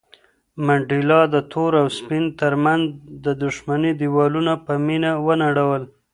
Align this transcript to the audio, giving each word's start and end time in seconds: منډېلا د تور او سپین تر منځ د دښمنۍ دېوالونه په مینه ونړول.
منډېلا 0.65 1.21
د 1.33 1.35
تور 1.51 1.71
او 1.81 1.87
سپین 1.97 2.23
تر 2.41 2.53
منځ 2.63 2.83
د 3.25 3.27
دښمنۍ 3.43 3.91
دېوالونه 4.01 4.53
په 4.65 4.73
مینه 4.85 5.11
ونړول. 5.25 5.83